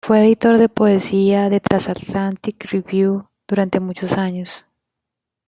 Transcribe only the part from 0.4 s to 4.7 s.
de poesía de "Transatlantic Review" durante muchos años.